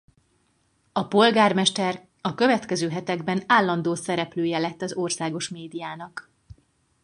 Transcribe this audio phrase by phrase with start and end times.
[0.91, 6.29] A polgármester a következő hetekben állandó szereplője lett az országos médiának.